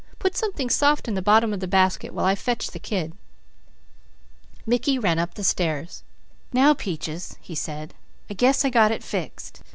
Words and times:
Put 0.17 0.35
something 0.35 0.71
soft 0.71 1.07
in 1.07 1.13
the 1.13 1.21
bottom 1.21 1.53
of 1.53 1.59
the 1.59 1.67
basket 1.67 2.11
while 2.11 2.25
I 2.25 2.33
fetch 2.33 2.71
the 2.71 2.79
kid." 2.79 3.13
Mickey 4.65 4.97
ran 4.97 5.19
up 5.19 5.35
the 5.35 5.43
stairs. 5.43 6.01
"Now 6.51 6.73
Peaches," 6.73 7.37
he 7.39 7.53
said, 7.53 7.93
"I 8.27 8.33
guess 8.33 8.65
I 8.65 8.71
got 8.71 8.91
it 8.91 9.03
fixed. 9.03 9.61